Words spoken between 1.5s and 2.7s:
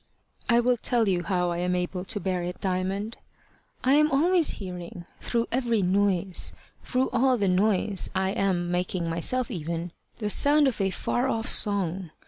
I am able to bear it,